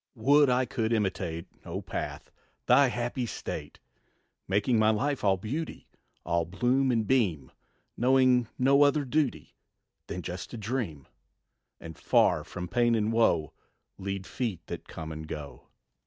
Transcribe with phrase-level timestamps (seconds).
[0.15, 2.31] Would I could imitate, O path,
[2.65, 3.77] thy happy state!
[4.47, 5.85] Making my life all beauty,
[6.25, 7.51] All bloom and beam;
[7.95, 9.53] Knowing no other duty
[10.07, 11.07] Than just to dream,
[11.79, 13.53] And far from pain and woe
[13.99, 15.67] Lead feet that come and go.